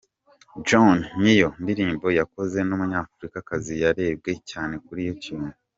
[0.67, 5.47] Johnny, niyo ndirimbo yakozwe n’Umunyafurikakazi yarebwe cyane kuri YouTube.